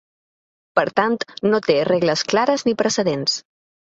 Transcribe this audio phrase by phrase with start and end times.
[0.79, 1.17] Per tant,
[1.51, 3.37] no té regles clares ni precedents.